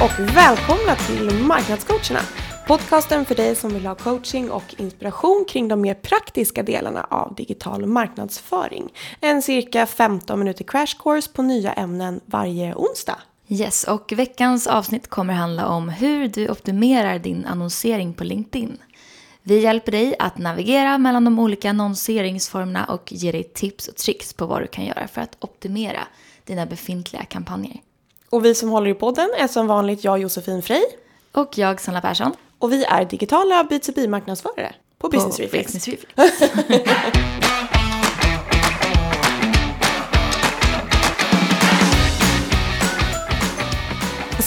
[0.00, 2.20] och välkomna till Marknadscoacherna.
[2.66, 7.34] Podcasten för dig som vill ha coaching och inspiration kring de mer praktiska delarna av
[7.34, 8.88] digital marknadsföring.
[9.20, 13.18] En cirka 15 minuter crash course på nya ämnen varje onsdag.
[13.48, 18.78] Yes, och veckans avsnitt kommer handla om hur du optimerar din annonsering på LinkedIn.
[19.42, 24.32] Vi hjälper dig att navigera mellan de olika annonseringsformerna och ger dig tips och tricks
[24.32, 26.00] på vad du kan göra för att optimera
[26.44, 27.80] dina befintliga kampanjer.
[28.30, 30.82] Och vi som håller i podden är som vanligt jag Josefin Frey.
[31.32, 32.32] Och jag Sanna Persson.
[32.58, 35.72] Och vi är digitala B2B-marknadsförare på Business på Reflex.
[35.72, 36.42] Business Reflex.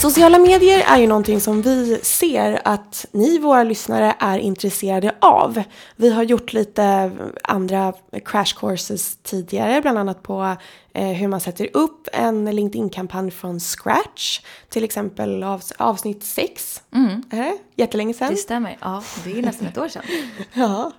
[0.02, 5.62] Sociala medier är ju någonting som vi ser att ni våra lyssnare är intresserade av.
[5.96, 7.10] Vi har gjort lite
[7.42, 7.92] andra
[8.24, 10.56] crash courses tidigare, bland annat på
[10.92, 14.40] eh, hur man sätter upp en LinkedIn-kampanj från scratch.
[14.68, 16.82] Till exempel av, avsnitt 6.
[16.94, 17.22] Mm?
[17.76, 18.30] Jättelänge sedan.
[18.30, 18.78] det stämmer.
[18.80, 20.02] Ja, det är nästan ett år sedan.
[20.52, 20.92] Ja.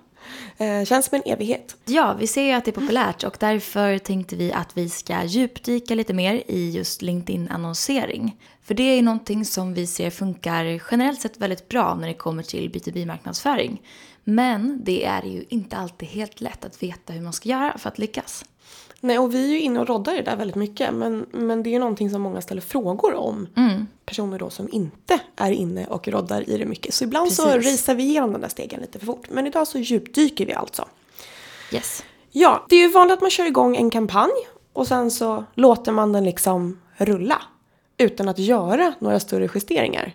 [0.56, 1.76] Eh, känns som en evighet.
[1.84, 5.24] Ja, vi ser ju att det är populärt och därför tänkte vi att vi ska
[5.24, 8.36] djupdyka lite mer i just LinkedIn-annonsering.
[8.64, 12.42] För det är någonting som vi ser funkar generellt sett väldigt bra när det kommer
[12.42, 13.82] till B2B-marknadsföring.
[14.24, 17.88] Men det är ju inte alltid helt lätt att veta hur man ska göra för
[17.88, 18.44] att lyckas.
[19.00, 20.94] Nej, och vi är ju inne och roddar i det där väldigt mycket.
[20.94, 23.46] Men, men det är ju någonting som många ställer frågor om.
[23.56, 23.86] Mm.
[24.06, 26.94] Personer då som inte är inne och roddar i det mycket.
[26.94, 27.72] Så ibland så Precis.
[27.72, 29.26] racear vi igenom den där stegen lite för fort.
[29.30, 30.88] Men idag så djupdyker vi alltså.
[31.72, 32.04] Yes.
[32.30, 34.32] Ja, det är ju vanligt att man kör igång en kampanj.
[34.72, 37.42] Och sen så låter man den liksom rulla.
[37.98, 40.14] Utan att göra några större justeringar.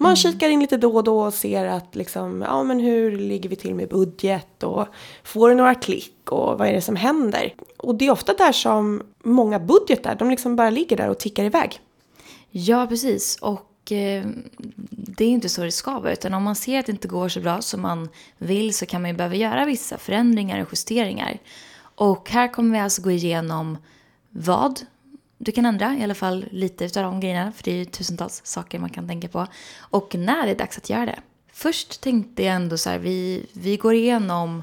[0.00, 3.48] Man kikar in lite då och då och ser att liksom, ja men hur ligger
[3.48, 4.86] vi till med budget och
[5.24, 7.54] får det några klick och vad är det som händer?
[7.76, 11.44] Och det är ofta där som många budgetar, de liksom bara ligger där och tickar
[11.44, 11.80] iväg.
[12.50, 13.38] Ja, precis.
[13.40, 14.26] Och eh,
[14.90, 16.12] det är inte så det ska vara.
[16.12, 19.02] Utan om man ser att det inte går så bra som man vill så kan
[19.02, 21.38] man ju behöva göra vissa förändringar och justeringar.
[21.80, 23.78] Och här kommer vi alltså gå igenom
[24.30, 24.80] vad
[25.38, 27.52] du kan ändra, i alla fall lite av de grejerna.
[27.52, 29.46] För det är ju tusentals saker man kan tänka på.
[29.78, 31.20] Och när det är dags att göra det.
[31.52, 34.62] Först tänkte jag ändå så här, vi, vi går igenom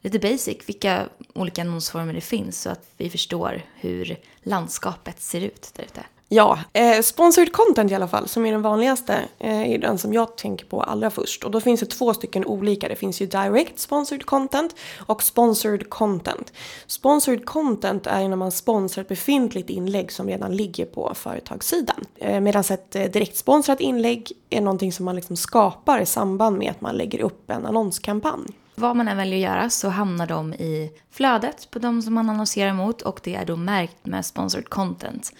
[0.00, 2.62] lite basic, vilka olika annonsformer det finns.
[2.62, 6.02] Så att vi förstår hur landskapet ser ut där ute.
[6.32, 10.12] Ja, eh, sponsored content i alla fall, som är den vanligaste, eh, är den som
[10.12, 11.44] jag tänker på allra först.
[11.44, 12.88] Och då finns det två stycken olika.
[12.88, 14.74] Det finns ju direct sponsored content
[15.06, 16.52] och sponsored content.
[16.86, 22.04] Sponsored content är när man sponsrar ett befintligt inlägg som redan ligger på företagssidan.
[22.16, 26.58] Eh, Medan ett eh, direkt sponsrat inlägg är någonting som man liksom skapar i samband
[26.58, 28.46] med att man lägger upp en annonskampanj.
[28.74, 32.30] Vad man än väljer att göra så hamnar de i flödet på de som man
[32.30, 35.32] annonserar mot och det är då märkt med sponsored content.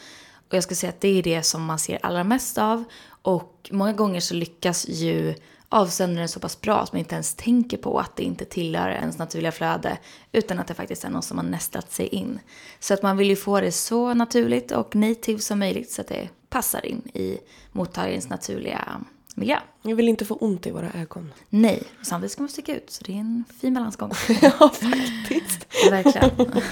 [0.51, 2.85] Och jag skulle säga att det är det som man ser allra mest av
[3.23, 5.35] och många gånger så lyckas ju
[5.69, 9.19] avsändaren så pass bra att man inte ens tänker på att det inte tillhör ens
[9.19, 9.99] naturliga flöde
[10.33, 12.41] utan att det faktiskt är någon som har nästlat sig in.
[12.81, 16.09] Så att man vill ju få det så naturligt och native som möjligt så att
[16.09, 17.39] det passar in i
[17.73, 19.01] mottagarens naturliga
[19.37, 19.59] miljö.
[19.83, 21.33] Jag vill inte få ont i våra ögon.
[21.49, 24.11] Nej, och samtidigt ska man sticka ut så det är en fin balansgång.
[24.43, 25.67] ja, faktiskt.
[25.91, 26.31] Verkligen.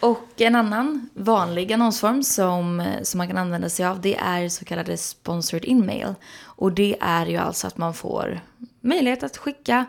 [0.00, 4.64] Och en annan vanlig annonsform som, som man kan använda sig av det är så
[4.64, 6.14] kallade sponsored in-mail.
[6.42, 8.40] Och det är ju alltså att man får
[8.80, 9.86] möjlighet att skicka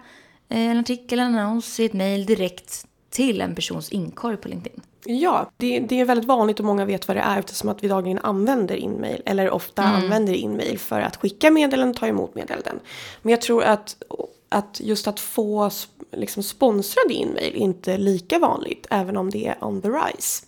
[0.49, 4.81] eh, en artikel, en annons i ett mail direkt till en persons inkorg på LinkedIn.
[5.05, 7.87] Ja, det, det är väldigt vanligt och många vet vad det är eftersom att vi
[7.87, 12.79] dagligen använder inmail eller ofta använder inmail för att skicka meddelanden och ta emot meddelanden.
[13.21, 14.03] Men jag tror att,
[14.49, 15.71] att just att få
[16.11, 20.45] liksom sponsrad inmail är inte lika vanligt även om det är on the rise.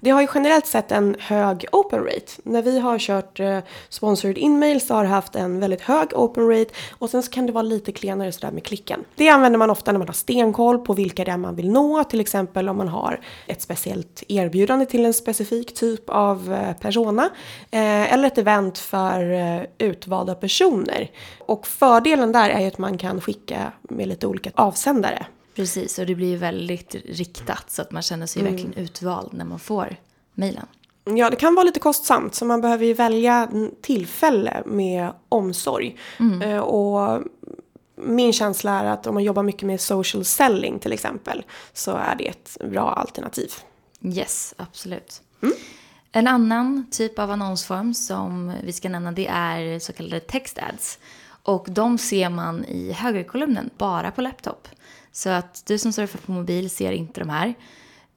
[0.00, 2.32] Det har ju generellt sett en hög open rate.
[2.42, 6.48] När vi har kört eh, sponsored inmail så har det haft en väldigt hög open
[6.48, 9.04] rate och sen så kan det vara lite klenare sådär med klicken.
[9.14, 12.04] Det använder man ofta när man har stenkoll på vilka det är man vill nå,
[12.04, 17.30] till exempel om man har ett speciellt erbjudande till en specifik typ av eh, persona
[17.70, 21.10] eh, eller ett event för eh, utvalda personer.
[21.38, 25.26] Och fördelen där är ju att man kan skicka med lite olika avsändare.
[25.58, 29.44] Precis, och det blir ju väldigt riktat så att man känner sig verkligen utvald när
[29.44, 29.96] man får
[30.34, 30.66] mejlen.
[31.04, 33.48] Ja, det kan vara lite kostsamt så man behöver ju välja
[33.82, 35.96] tillfälle med omsorg.
[36.42, 37.22] Eh, och
[37.96, 42.14] min känsla är att om man jobbar mycket med social selling till exempel så är
[42.18, 43.52] det ett bra alternativ.
[44.02, 45.22] Yes, absolut.
[46.12, 50.98] En annan typ av annonsform som vi ska nämna det är så kallade text ads.
[51.42, 54.68] Och de ser man i högerkolumnen bara på laptop.
[55.12, 57.54] Så att du som surfar på mobil ser inte de här.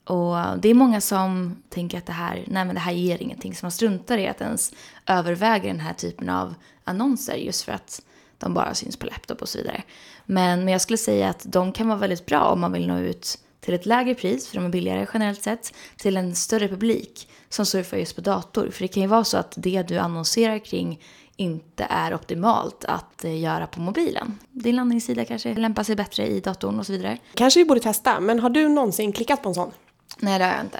[0.04, 3.56] Och det är många som tänker att det här, nej men det här ger ingenting.
[3.56, 4.74] Så man struntar i att ens
[5.08, 8.02] överväga den här typen av annonser just för att
[8.38, 9.84] de bara syns på laptop och så vidare.
[10.26, 13.00] Men, men jag skulle säga att de kan vara väldigt bra om man vill nå
[13.00, 17.30] ut till ett lägre pris, för de är billigare generellt sett, till en större publik
[17.50, 18.70] som surfar just på dator.
[18.72, 21.00] För det kan ju vara så att det du annonserar kring
[21.42, 24.40] inte är optimalt att eh, göra på mobilen.
[24.50, 27.18] Din landningssida kanske lämpar sig bättre i datorn och så vidare.
[27.34, 29.72] Kanske vi borde testa, men har du någonsin klickat på en sån?
[30.20, 30.80] Nej, det har jag inte.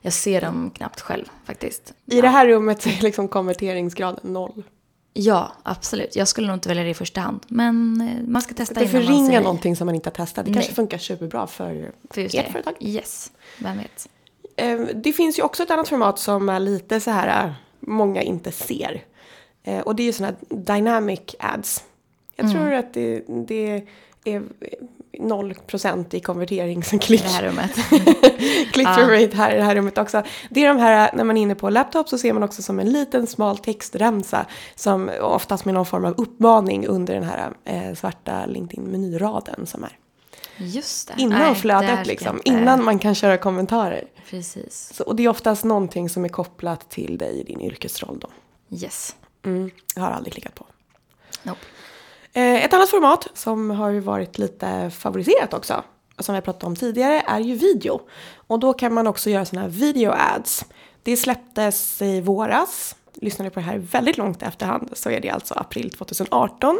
[0.00, 1.94] Jag ser dem knappt själv faktiskt.
[2.06, 4.62] I det här rummet är liksom konverteringsgraden noll.
[5.12, 6.16] Ja, absolut.
[6.16, 7.40] Jag skulle nog inte välja det i första hand.
[7.48, 10.44] Men eh, man ska testa Det innan man säger någonting som man inte har testat.
[10.44, 10.54] Det Nej.
[10.54, 12.52] kanske funkar superbra för, för ert det.
[12.52, 12.74] företag.
[12.80, 14.08] Yes, vem vet.
[14.56, 18.22] Eh, Det finns ju också ett annat format som är lite så här, eh, många
[18.22, 19.04] inte ser.
[19.66, 21.84] Eh, Och det är ju sådana här dynamic ads.
[22.36, 23.82] Jag tror att det, det
[24.24, 24.42] är
[25.12, 27.22] 0% i konverteringsklick.
[27.22, 27.70] Det här rummet.
[28.72, 30.22] Click-through rate här i det här rummet också.
[30.50, 32.80] Det är de här, när man är inne på laptop så ser man också som
[32.80, 37.94] en liten smal textremsa som oftast med någon form av uppmaning under den här eh,
[37.94, 39.98] svarta LinkedIn-menyraden som är.
[40.58, 41.22] Just det.
[41.22, 44.04] Innan Nej, flödet liksom, innan man kan köra kommentarer.
[44.30, 44.90] Precis.
[44.94, 48.28] Så, och det är oftast någonting som är kopplat till dig i din yrkesroll då.
[48.76, 49.16] Yes.
[49.46, 50.66] Mm, jag har aldrig klickat på.
[51.42, 51.60] Nope.
[52.32, 55.84] Eh, ett annat format som har ju varit lite favoriserat också,
[56.18, 58.00] som vi har pratat om tidigare, är ju video.
[58.36, 60.64] Och då kan man också göra sådana här video ads.
[61.02, 62.96] Det släpptes i våras.
[63.14, 66.78] Lyssnar ni på det här väldigt långt efterhand så är det alltså april 2018.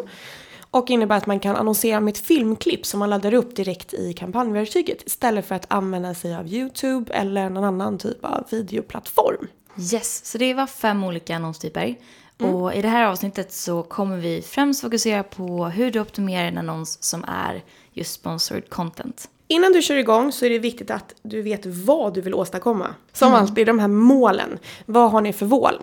[0.71, 4.13] Och innebär att man kan annonsera med ett filmklipp som man laddar upp direkt i
[4.13, 9.47] kampanjverktyget istället för att använda sig av YouTube eller någon annan typ av videoplattform.
[9.93, 11.97] Yes, så det var fem olika annonstyper.
[12.39, 16.59] Och i det här avsnittet så kommer vi främst fokusera på hur du optimerar en
[16.59, 19.29] annons som är just sponsored content.
[19.49, 22.95] Innan du kör igång så är det viktigt att du vet vad du vill åstadkomma.
[23.13, 24.59] Som alltid, de här målen.
[24.87, 25.75] Vad har ni för mål?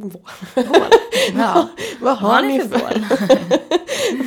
[0.00, 0.20] Vå-
[1.38, 1.68] Ja,
[2.00, 2.78] Vad har, har ni för för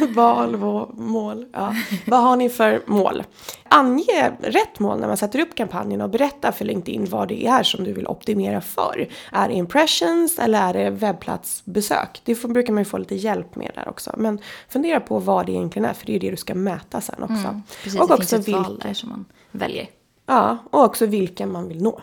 [0.01, 0.13] mål?
[0.13, 1.45] val, vå- mål?
[1.53, 1.75] Ja.
[2.07, 3.23] Vad har ni för mål?
[3.69, 7.63] Ange rätt mål när man sätter upp kampanjen och berätta för LinkedIn vad det är
[7.63, 9.07] som du vill optimera för.
[9.31, 12.21] Är det impressions eller är det webbplatsbesök?
[12.25, 14.11] Det får, brukar man ju få lite hjälp med där också.
[14.17, 14.39] Men
[14.69, 17.33] fundera på vad det egentligen är för det är det du ska mäta sen också.
[17.47, 19.87] Mm, Precis, och det också finns ett val vilka, där som man väljer.
[20.25, 22.01] ja, och också vilka man vill nå.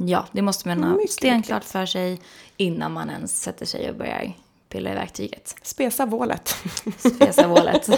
[0.00, 2.20] Ja, det måste man ha Mycket stenklart för sig
[2.56, 4.32] innan man ens sätter sig och börjar
[4.68, 5.54] pilla i verktyget.
[5.62, 6.54] Spesa vålet.
[6.98, 7.88] Spesa målet.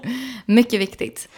[0.46, 1.28] mycket viktigt.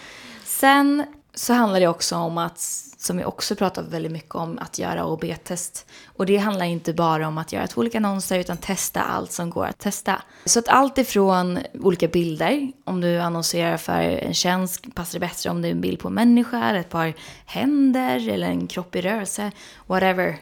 [0.44, 1.04] Sen
[1.34, 2.58] så handlar det också om att,
[2.98, 5.86] som vi också pratat väldigt mycket om, att göra OB-test.
[6.06, 9.50] Och det handlar inte bara om att göra två olika annonser utan testa allt som
[9.50, 10.22] går att testa.
[10.44, 15.50] Så att allt ifrån olika bilder, om du annonserar för en tjänst passar det bättre
[15.50, 17.14] om det är en bild på en människa, ett par
[17.46, 19.50] händer eller en kropp i rörelse,
[19.86, 20.38] whatever.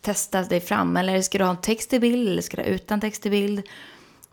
[0.00, 0.96] Testa dig fram.
[0.96, 3.30] Eller ska du ha en text i bild eller ska du ha utan text i
[3.30, 3.62] bild?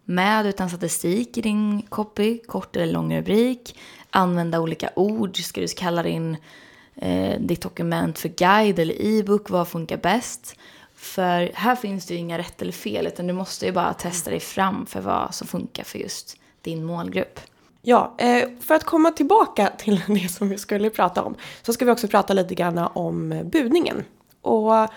[0.06, 3.80] Med utan statistik i din copy, kort eller lång rubrik.
[4.10, 5.38] Använda olika ord.
[5.38, 6.38] Ska du kalla din,
[6.96, 9.50] eh, ditt dokument för guide eller e-book?
[9.50, 10.56] Vad funkar bäst?
[10.96, 14.30] För här finns det ju inga rätt eller fel, utan du måste ju bara testa
[14.30, 17.40] dig fram för vad som funkar för just din målgrupp.
[17.82, 21.86] Ja, eh, för att komma tillbaka till det som vi skulle prata om så ska
[21.86, 24.04] vi också prata lite grann om eh, budningen.
[24.42, 24.90] Och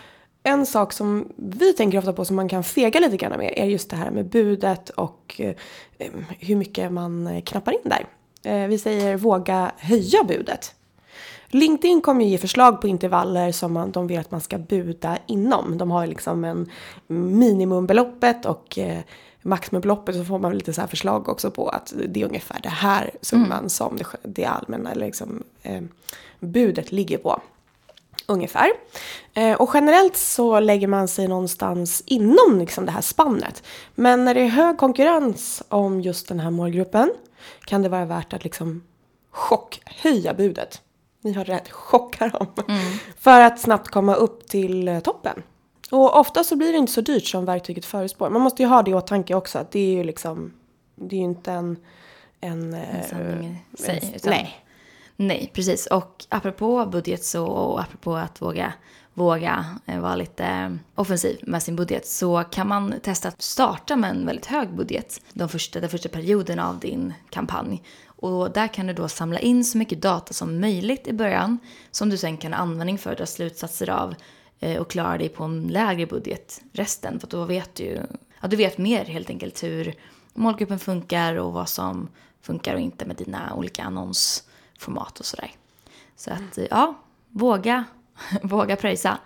[0.48, 3.66] en sak som vi tänker ofta på som man kan fega lite grann med är
[3.66, 5.54] just det här med budet och eh,
[6.38, 8.06] hur mycket man eh, knappar in där.
[8.42, 10.74] Eh, Vi säger våga höja budet.
[11.50, 15.18] LinkedIn kommer ju ge förslag på intervaller som man, de vill att man ska buda
[15.26, 15.78] inom.
[15.78, 16.70] De har liksom en
[17.06, 18.98] minimumbeloppet och eh,
[19.42, 22.68] maximibeloppet så får man lite så här förslag också på att det är ungefär det
[22.68, 25.82] här summan som det, det allmänna liksom, eh,
[26.40, 27.40] budet ligger på.
[28.30, 28.70] Ungefär.
[29.34, 33.62] Eh, och generellt så lägger man sig någonstans inom liksom det här spannet.
[33.94, 37.12] Men när det är hög konkurrens om just den här målgruppen
[37.64, 38.82] kan det vara värt att liksom
[39.30, 40.82] chockhöja budet.
[41.20, 42.46] Ni har rätt, chocka dem.
[43.18, 45.42] För att snabbt komma upp till eh, toppen.
[45.90, 48.30] Och ofta så blir det inte så dyrt som verktyget förutspår.
[48.30, 49.58] Man måste ju ha det i åtanke också.
[49.58, 50.52] Att det är ju liksom,
[50.96, 51.76] det är ju inte en...
[52.40, 54.12] En, En eh, sanning i sig.
[54.24, 54.64] en- nej.
[55.20, 55.86] Nej, precis.
[55.86, 58.72] Och apropå budget så, och apropå att våga,
[59.14, 63.96] våga eh, vara lite eh, offensiv med sin budget så kan man testa att starta
[63.96, 67.82] med en väldigt hög budget de första, den första perioden av din kampanj.
[68.06, 71.58] Och där kan du då samla in så mycket data som möjligt i början
[71.90, 74.14] som du sen kan ha användning för att dra slutsatser av
[74.60, 77.20] eh, och klara dig på en lägre budget resten.
[77.20, 78.02] För då vet du,
[78.42, 79.94] ja, du vet mer helt enkelt hur
[80.34, 82.08] målgruppen funkar och vad som
[82.42, 83.84] funkar och inte med dina olika
[84.78, 85.50] annonsformat och sådär.
[86.16, 86.94] Så att ja,
[87.28, 87.84] våga
[88.42, 89.18] våga pröjsa.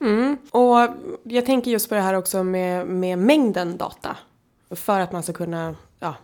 [0.00, 0.36] Mm.
[0.50, 0.88] Och
[1.22, 4.16] jag tänker just på det här också med, med mängden data.
[4.70, 6.14] För att man ska kunna, ja,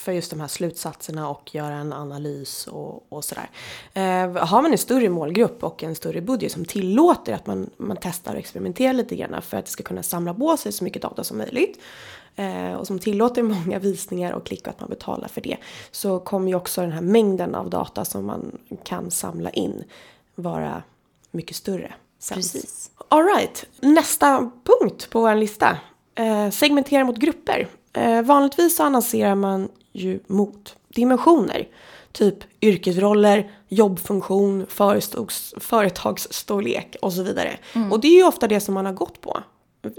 [0.00, 3.50] för just de här slutsatserna och göra en analys och, och sådär.
[3.94, 7.96] Eh, har man en större målgrupp och en större budget som tillåter att man, man
[8.00, 11.02] testar och experimenterar lite grann för att det ska kunna samla på sig så mycket
[11.02, 11.80] data som möjligt
[12.36, 15.56] eh, och som tillåter många visningar och klick och att man betalar för det
[15.90, 19.84] så kommer ju också den här mängden av data som man kan samla in
[20.34, 20.82] vara
[21.30, 21.94] mycket större.
[22.18, 22.36] Sen.
[22.36, 22.90] Precis.
[23.08, 25.78] Alright, nästa punkt på vår lista.
[26.14, 27.68] Eh, segmentera mot grupper.
[27.92, 31.68] Eh, vanligtvis så annonserar man ju mot dimensioner.
[32.12, 34.66] Typ yrkesroller, jobbfunktion,
[35.60, 37.58] företagsstorlek och så vidare.
[37.74, 37.92] Mm.
[37.92, 39.42] Och det är ju ofta det som man har gått på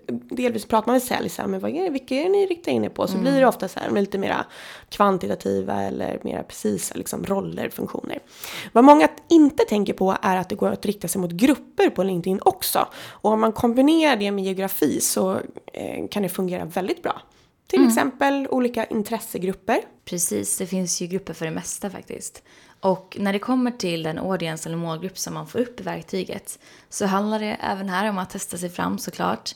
[0.09, 2.83] delvis pratar man med sälj så här, men vad är vilka är ni riktar in
[2.83, 3.07] er på?
[3.07, 3.23] Så mm.
[3.23, 4.45] blir det ofta så här, lite mera
[4.89, 8.19] kvantitativa eller mera precisa liksom, roller, funktioner.
[8.71, 12.03] Vad många inte tänker på är att det går att rikta sig mot grupper på
[12.03, 12.87] LinkedIn också.
[13.07, 15.39] Och om man kombinerar det med geografi så
[15.73, 17.21] eh, kan det fungera väldigt bra.
[17.71, 17.89] Till mm.
[17.89, 19.81] exempel olika intressegrupper.
[20.05, 22.43] Precis, det finns ju grupper för det mesta faktiskt.
[22.79, 26.59] Och när det kommer till den audience eller målgrupp som man får upp i verktyget
[26.89, 29.51] så handlar det även här om att testa sig fram såklart.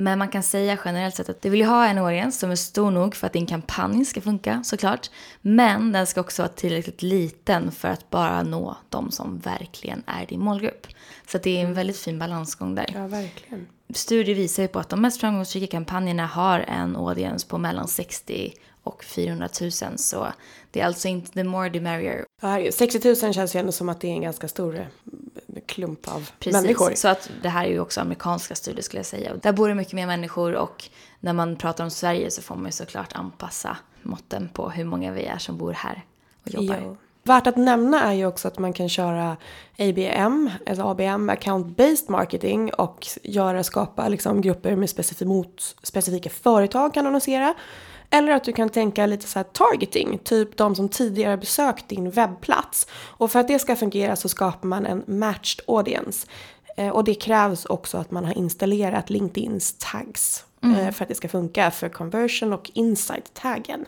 [0.00, 2.56] Men man kan säga generellt sett att du vill ju ha en audience som är
[2.56, 5.10] stor nog för att din kampanj ska funka såklart.
[5.40, 10.26] Men den ska också vara tillräckligt liten för att bara nå de som verkligen är
[10.26, 10.86] din målgrupp.
[11.26, 12.86] Så det är en väldigt fin balansgång där.
[12.94, 13.66] Ja, verkligen.
[13.94, 18.52] Studier visar ju på att de mest framgångsrika kampanjerna har en audience på mellan 60
[18.82, 19.70] och 400 000.
[19.96, 20.28] Så
[20.70, 22.24] det är alltså inte the more the merrier.
[22.42, 24.88] Ja, 60 000 känns ju ändå som att det är en ganska stor
[25.78, 26.92] klump av Precis, människor.
[26.94, 29.36] så att det här är ju också amerikanska studier skulle jag säga.
[29.42, 30.84] Där bor det mycket mer människor och
[31.20, 35.12] när man pratar om Sverige så får man ju såklart anpassa måtten på hur många
[35.12, 36.04] vi är som bor här
[36.42, 36.80] och jobbar.
[36.82, 36.96] Jo.
[37.22, 39.36] Värt att nämna är ju också att man kan köra
[39.78, 46.30] ABM, alltså ABM, Account Based Marketing och göra, skapa liksom grupper med specifika, mot, specifika
[46.30, 47.54] företag kan annonsera.
[48.10, 52.86] Eller att du kan tänka lite så targeting, typ de som tidigare besökt din webbplats.
[52.92, 56.26] Och för att det ska fungera så skapar man en matched audience.
[56.76, 60.92] Eh, och det krävs också att man har installerat LinkedIns tags eh, Mm.
[60.92, 63.84] för att det ska funka för conversion och insight-taggen.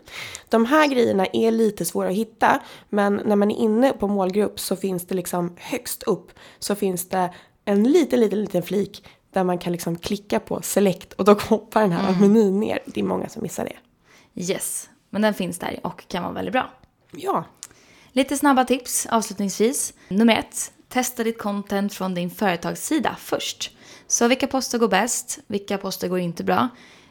[0.49, 2.59] De här grejerna är lite svåra att hitta
[2.89, 7.09] men när man är inne på målgrupp så finns det liksom högst upp så finns
[7.09, 7.33] det
[7.65, 11.81] en liten, liten, liten flik där man kan liksom klicka på select och då hoppar
[11.81, 12.19] den här mm.
[12.19, 12.79] menyn ner.
[12.85, 13.75] Det är många som missar det.
[14.35, 16.69] Yes, men den finns där och kan vara väldigt bra.
[17.11, 17.43] Ja.
[18.11, 19.93] Lite snabba tips avslutningsvis.
[20.07, 23.77] Nummer ett, testa ditt content från din företagssida först.
[24.07, 25.39] Så vilka poster går bäst?
[25.47, 26.69] Vilka poster går inte bra?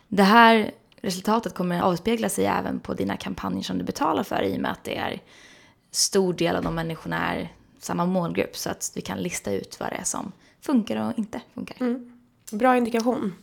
[0.09, 4.57] Det här resultatet kommer avspegla sig även på dina kampanjer som du betalar för i
[4.57, 5.21] och med att det är
[5.91, 9.89] stor del av de människorna är samma målgrupp så att du kan lista ut vad
[9.91, 11.77] det är som funkar och inte funkar.
[11.81, 12.13] Mm.
[12.53, 13.35] Bra indikation.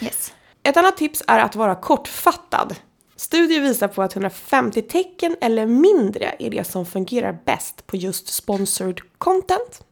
[0.00, 0.34] Yes.
[0.62, 2.76] Ett annat tips är att vara kortfattad.
[3.20, 8.28] Studier visar på att 150 tecken eller mindre är det som fungerar bäst på just
[8.28, 9.84] sponsored content.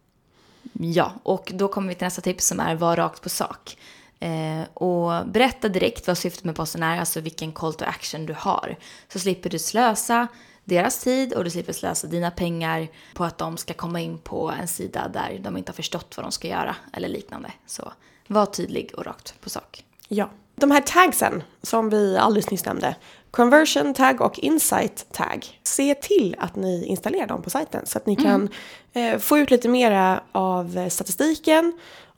[0.72, 3.78] Ja, och då kommer vi till nästa tips som är var rakt på sak.
[4.20, 8.34] Eh, och berätta direkt vad syftet med posten är, alltså vilken call to action du
[8.38, 8.76] har.
[9.08, 10.28] Så slipper du slösa
[10.64, 14.50] deras tid och du slipper slösa dina pengar på att de ska komma in på
[14.60, 17.52] en sida där de inte har förstått vad de ska göra eller liknande.
[17.66, 17.92] Så
[18.26, 19.84] var tydlig och rakt på sak.
[20.08, 20.30] Ja.
[20.60, 22.96] De här tagsen som vi alldeles nyss nämnde,
[23.30, 25.46] conversion tag och insight tag.
[25.62, 28.48] Se till att ni installerar dem på sajten så att ni kan
[28.94, 29.14] mm.
[29.14, 31.72] eh, få ut lite mera av statistiken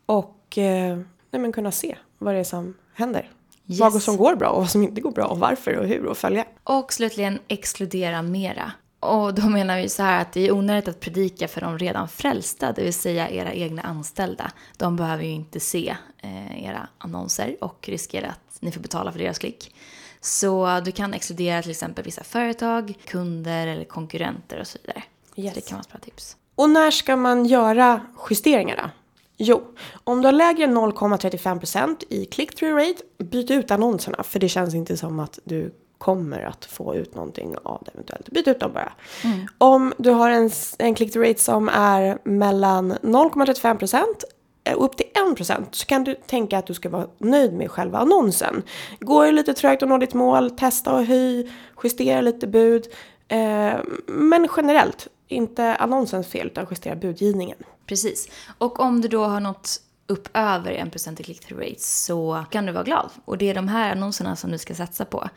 [0.07, 0.99] och eh,
[1.31, 3.31] nej, kunna se vad det är som händer.
[3.67, 3.81] Yes.
[3.81, 6.19] Vad som går bra och vad som inte går bra och varför och hur och
[6.19, 6.45] följa.
[6.65, 8.73] Och slutligen exkludera mera.
[9.01, 12.09] Och då menar vi så här att det är onödigt att predika för de redan
[12.09, 14.51] frälsta, det vill säga era egna anställda.
[14.77, 19.19] De behöver ju inte se eh, era annonser och riskera att ni får betala för
[19.19, 19.75] deras klick.
[20.21, 25.03] Så du kan exkludera till exempel vissa företag, kunder eller konkurrenter och så vidare.
[25.37, 25.55] Yes.
[25.55, 26.37] Det kan vara ett bra tips.
[26.55, 28.01] Och när ska man göra
[28.31, 28.91] justeringarna?
[29.37, 29.63] Jo,
[30.05, 34.75] om du har lägre än 0,35% i click-through rate, byt ut annonserna för det känns
[34.75, 38.31] inte som att du kommer att få ut någonting av det eventuellt.
[38.31, 38.93] Byt ut dem bara.
[39.25, 39.47] Mm.
[39.59, 45.07] Om du har en, en click-through rate som är mellan 0,35% och Eh, upp till
[45.15, 48.63] 1% så kan du tänka att du ska vara nöjd med själva annonsen.
[49.01, 51.53] Går det lite trögt att nå ditt mål, testa och höj,
[51.83, 52.87] justera lite bud.
[53.29, 53.75] Eh,
[54.07, 57.59] men generellt, inte annonsens fel utan justera budgivningen.
[57.87, 58.29] Precis.
[58.59, 62.73] Och om du då har nått upp över 1% i click-through rate så kan du
[62.73, 63.11] vara glad.
[63.25, 65.29] Och det är de här annonserna som du ska satsa på.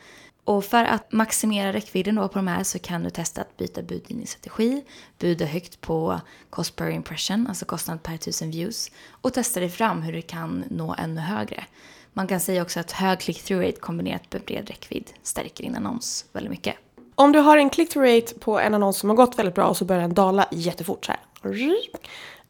[0.44, 3.82] Och för att maximera räckvidden då på de här så kan du testa att byta
[3.82, 4.84] budgivningsstrategi,
[5.18, 6.20] buda högt på
[6.50, 10.64] cost per impression, alltså kostnad per tusen views, och testa dig fram hur du kan
[10.70, 11.64] nå ännu högre.
[12.12, 16.24] Man kan säga också att hög click-through rate kombinerat med bred räckvidd stärker din annons
[16.32, 16.76] väldigt mycket.
[17.14, 19.76] Om du har en click-through rate på en annons som har gått väldigt bra och
[19.76, 21.20] så börjar den dala jättefort så här.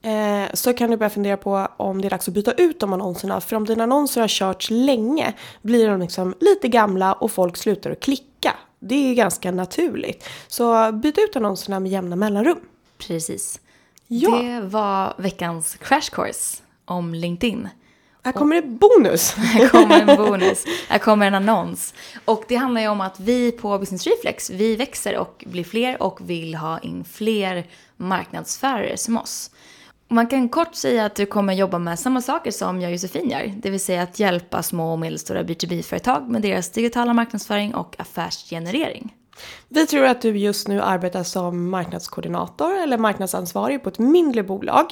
[0.04, 2.92] Eh, så kan du börja fundera på om det är dags att byta ut de
[2.92, 3.40] annonserna.
[3.40, 5.32] För om dina annonser har körts länge
[5.62, 8.54] blir de liksom lite gamla och folk slutar att klicka.
[8.80, 10.28] Det är ganska naturligt.
[10.48, 12.60] Så byt ut annonserna med jämna mellanrum.
[12.98, 13.60] Precis.
[14.06, 14.36] Ja.
[14.36, 17.68] Det var veckans crash course om LinkedIn.
[18.24, 19.34] Här kommer det bonus!
[19.36, 20.64] Här kommer en bonus.
[20.88, 21.94] Här kommer en annons.
[22.24, 26.02] Och det handlar ju om att vi på Business Reflex, vi växer och blir fler
[26.02, 29.50] och vill ha in fler marknadsförare som oss.
[30.14, 33.30] Man kan kort säga att du kommer jobba med samma saker som jag och Josefin
[33.30, 33.52] gör.
[33.56, 39.14] Det vill säga att hjälpa små och medelstora B2B-företag med deras digitala marknadsföring och affärsgenerering.
[39.68, 44.86] Vi tror att du just nu arbetar som marknadskoordinator eller marknadsansvarig på ett mindre bolag.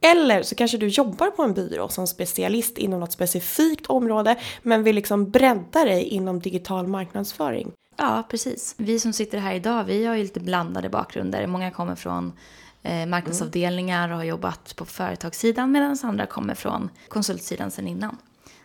[0.00, 4.82] Eller så kanske du jobbar på en byrå som specialist inom något specifikt område men
[4.82, 7.72] vill liksom bredda dig inom digital marknadsföring.
[7.96, 8.74] Ja, precis.
[8.78, 11.46] Vi som sitter här idag, vi har ju lite blandade bakgrunder.
[11.46, 12.32] Många kommer från
[12.88, 18.16] eh, marknadsavdelningar och har jobbat på företagssidan medan andra kommer från konsultsidan sedan innan.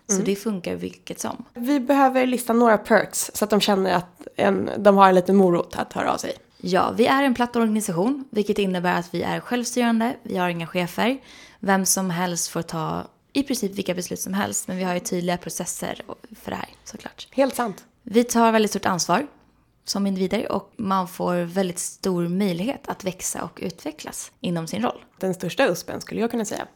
[0.07, 1.45] Så det funkar vilket som.
[1.53, 5.35] Vi behöver lista några perks så att de känner att en, de har en liten
[5.35, 6.33] morot att höra av sig.
[6.57, 10.67] Ja, vi är en platt organisation, vilket innebär att vi är självstyrande, vi har inga
[10.67, 11.17] chefer.
[11.59, 13.03] Vem som helst får ta
[13.33, 16.01] i princip vilka beslut som helst, men vi har ju tydliga processer
[16.41, 17.27] för det här såklart.
[17.31, 17.83] Helt sant.
[18.03, 19.27] Vi tar väldigt stort ansvar
[19.85, 25.05] som individer och man får väldigt stor möjlighet att växa och utvecklas inom sin roll.
[25.19, 26.67] Den största USPen skulle jag kunna säga.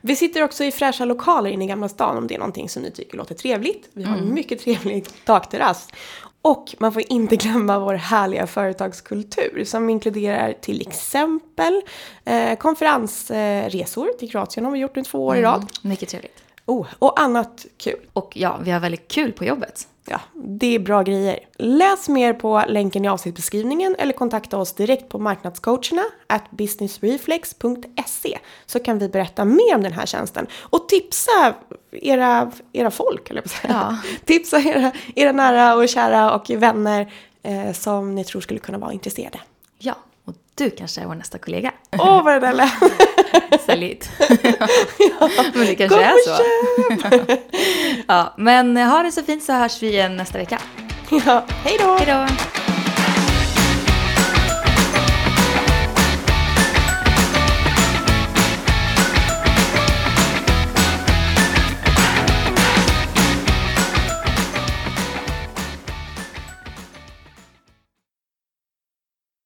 [0.00, 2.82] Vi sitter också i fräscha lokaler inne i Gamla stan om det är någonting som
[2.82, 3.88] ni tycker låter trevligt.
[3.92, 5.88] Vi har en mycket trevlig takterrass.
[6.42, 11.82] Och man får inte glömma vår härliga företagskultur som inkluderar till exempel
[12.24, 15.66] eh, konferensresor till Kroatien har vi gjort nu två år i rad.
[15.82, 16.42] Mycket trevligt.
[16.66, 18.00] Oh, och annat kul.
[18.12, 19.88] Och ja, vi har väldigt kul på jobbet.
[20.04, 21.38] Ja, det är bra grejer.
[21.56, 28.78] Läs mer på länken i avsnittsbeskrivningen eller kontakta oss direkt på marknadscoacherna at businessreflex.se så
[28.78, 30.46] kan vi berätta mer om den här tjänsten.
[30.60, 31.54] Och tipsa
[31.92, 33.74] era, era folk, eller säga.
[33.74, 33.96] Ja.
[34.24, 37.12] Tipsa era, era nära och kära och vänner
[37.42, 39.40] eh, som ni tror skulle kunna vara intresserade.
[39.78, 41.72] Ja, och du kanske är vår nästa kollega.
[41.98, 42.72] Åh, vad det där lät!
[43.66, 44.10] Sälj hit.
[45.54, 46.42] men det kanske är så.
[48.08, 50.58] Ja, men ha det så fint så hörs vi igen nästa vecka.
[51.26, 51.96] ja, hej då!
[51.98, 52.61] Hej då!